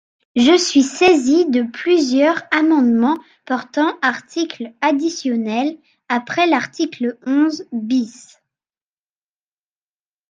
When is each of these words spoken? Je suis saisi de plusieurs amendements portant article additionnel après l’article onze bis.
Je 0.35 0.57
suis 0.57 0.81
saisi 0.81 1.45
de 1.51 1.61
plusieurs 1.61 2.41
amendements 2.49 3.19
portant 3.45 3.99
article 4.01 4.73
additionnel 4.81 5.77
après 6.09 6.47
l’article 6.47 7.19
onze 7.27 7.65
bis. 7.71 8.41